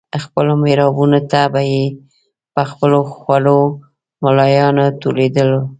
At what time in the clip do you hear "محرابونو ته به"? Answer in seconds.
0.61-1.61